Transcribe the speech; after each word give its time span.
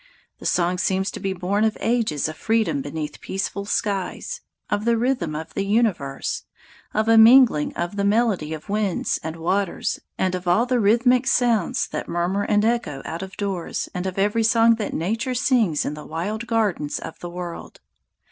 The 0.39 0.47
song 0.47 0.79
seems 0.79 1.11
to 1.11 1.19
be 1.19 1.31
born 1.31 1.63
of 1.63 1.77
ages 1.79 2.27
of 2.27 2.35
freedom 2.35 2.81
beneath 2.81 3.21
peaceful 3.21 3.65
skies, 3.65 4.41
of 4.67 4.83
the 4.83 4.97
rhythm 4.97 5.35
of 5.35 5.53
the 5.53 5.63
universe, 5.63 6.45
of 6.91 7.07
a 7.07 7.19
mingling 7.19 7.71
of 7.75 7.97
the 7.97 8.03
melody 8.03 8.51
of 8.51 8.67
winds 8.67 9.19
and 9.21 9.35
waters 9.35 9.99
and 10.17 10.33
of 10.33 10.47
all 10.47 10.65
rhythmic 10.65 11.27
sounds 11.27 11.85
that 11.89 12.09
murmur 12.09 12.41
and 12.41 12.65
echo 12.65 13.03
out 13.05 13.21
of 13.21 13.37
doors 13.37 13.89
and 13.93 14.07
of 14.07 14.17
every 14.17 14.41
song 14.43 14.73
that 14.77 14.95
Nature 14.95 15.35
sings 15.35 15.85
in 15.85 15.93
the 15.93 16.07
wild 16.07 16.47
gardens 16.47 16.97
of 16.97 17.19
the 17.19 17.29
world. 17.29 17.79